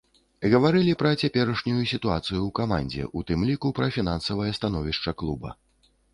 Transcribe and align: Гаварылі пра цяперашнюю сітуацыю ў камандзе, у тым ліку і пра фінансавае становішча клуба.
Гаварылі 0.51 0.93
пра 1.01 1.11
цяперашнюю 1.21 1.83
сітуацыю 1.91 2.39
ў 2.39 2.47
камандзе, 2.61 3.03
у 3.21 3.25
тым 3.29 3.45
ліку 3.51 3.73
і 3.75 3.77
пра 3.83 3.91
фінансавае 4.01 4.49
становішча 4.61 5.17
клуба. 5.23 5.49